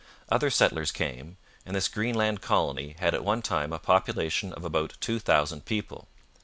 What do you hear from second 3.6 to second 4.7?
a population of